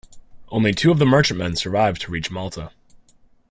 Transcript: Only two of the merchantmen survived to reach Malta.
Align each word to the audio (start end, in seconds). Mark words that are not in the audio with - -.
Only 0.49 0.73
two 0.73 0.89
of 0.89 0.97
the 0.97 1.05
merchantmen 1.05 1.55
survived 1.57 2.01
to 2.01 2.11
reach 2.11 2.31
Malta. 2.31 2.71